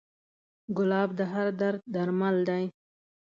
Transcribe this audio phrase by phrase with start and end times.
[0.77, 2.63] ګلاب د هر درد درمل دی.